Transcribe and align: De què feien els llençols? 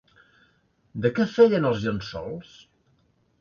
De 1.03 1.11
què 1.19 1.27
feien 1.33 1.67
els 1.73 1.85
llençols? 1.85 2.57